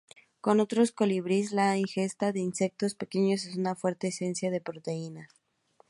Como 0.43 0.63
otros 0.63 0.91
colibríes, 0.91 1.51
la 1.51 1.77
ingesta 1.77 2.31
de 2.31 2.39
insectos 2.39 2.95
pequeños 2.95 3.45
es 3.45 3.55
una 3.55 3.75
fuente 3.75 4.07
esencial 4.07 4.51
de 4.51 4.59
proteínas. 4.59 5.29